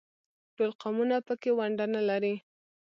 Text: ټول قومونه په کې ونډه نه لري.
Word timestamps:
ټول 0.55 0.71
قومونه 0.81 1.15
په 1.27 1.33
کې 1.41 1.49
ونډه 1.57 1.85
نه 1.93 2.01
لري. 2.09 2.35